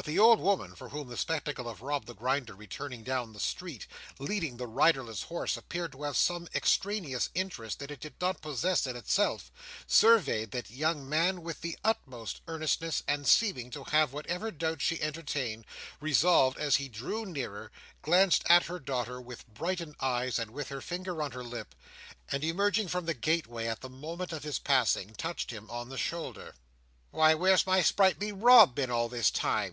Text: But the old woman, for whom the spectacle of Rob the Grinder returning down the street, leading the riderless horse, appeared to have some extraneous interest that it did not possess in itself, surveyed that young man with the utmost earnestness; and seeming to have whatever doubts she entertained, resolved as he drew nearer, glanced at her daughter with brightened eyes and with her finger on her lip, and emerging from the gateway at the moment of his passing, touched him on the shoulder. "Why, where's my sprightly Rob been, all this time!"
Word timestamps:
But 0.00 0.04
the 0.04 0.20
old 0.20 0.38
woman, 0.38 0.76
for 0.76 0.90
whom 0.90 1.08
the 1.08 1.16
spectacle 1.16 1.68
of 1.68 1.82
Rob 1.82 2.06
the 2.06 2.14
Grinder 2.14 2.54
returning 2.54 3.02
down 3.02 3.32
the 3.32 3.40
street, 3.40 3.88
leading 4.20 4.56
the 4.56 4.68
riderless 4.68 5.24
horse, 5.24 5.56
appeared 5.56 5.90
to 5.90 6.04
have 6.04 6.16
some 6.16 6.46
extraneous 6.54 7.30
interest 7.34 7.80
that 7.80 7.90
it 7.90 7.98
did 7.98 8.14
not 8.20 8.40
possess 8.40 8.86
in 8.86 8.94
itself, 8.94 9.50
surveyed 9.88 10.52
that 10.52 10.70
young 10.70 11.08
man 11.08 11.42
with 11.42 11.62
the 11.62 11.76
utmost 11.82 12.42
earnestness; 12.46 13.02
and 13.08 13.26
seeming 13.26 13.72
to 13.72 13.82
have 13.90 14.12
whatever 14.12 14.52
doubts 14.52 14.84
she 14.84 15.02
entertained, 15.02 15.66
resolved 16.00 16.56
as 16.58 16.76
he 16.76 16.88
drew 16.88 17.26
nearer, 17.26 17.72
glanced 18.00 18.44
at 18.48 18.66
her 18.66 18.78
daughter 18.78 19.20
with 19.20 19.48
brightened 19.48 19.96
eyes 19.98 20.38
and 20.38 20.52
with 20.52 20.68
her 20.68 20.80
finger 20.80 21.20
on 21.20 21.32
her 21.32 21.42
lip, 21.42 21.74
and 22.30 22.44
emerging 22.44 22.86
from 22.86 23.06
the 23.06 23.14
gateway 23.14 23.66
at 23.66 23.80
the 23.80 23.90
moment 23.90 24.32
of 24.32 24.44
his 24.44 24.60
passing, 24.60 25.12
touched 25.16 25.50
him 25.50 25.68
on 25.68 25.88
the 25.88 25.98
shoulder. 25.98 26.54
"Why, 27.10 27.34
where's 27.34 27.66
my 27.66 27.82
sprightly 27.82 28.30
Rob 28.30 28.76
been, 28.76 28.92
all 28.92 29.08
this 29.08 29.32
time!" 29.32 29.66